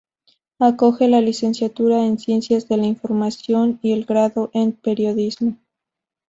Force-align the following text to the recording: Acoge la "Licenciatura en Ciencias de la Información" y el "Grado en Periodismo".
Acoge 0.57 1.07
la 1.07 1.21
"Licenciatura 1.21 2.03
en 2.03 2.17
Ciencias 2.17 2.67
de 2.67 2.75
la 2.77 2.87
Información" 2.87 3.77
y 3.83 3.91
el 3.93 4.05
"Grado 4.05 4.49
en 4.51 4.71
Periodismo". 4.71 5.57